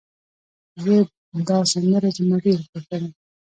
دا 1.47 1.57
سندره 1.71 2.09
زما 2.17 2.35
ډېره 2.43 2.63
خوښه 2.69 2.95
ده 3.01 3.09